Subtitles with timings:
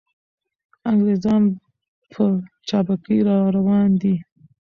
[0.89, 1.43] انګریزان
[2.13, 2.23] په
[2.67, 4.15] چابکۍ را روان دي.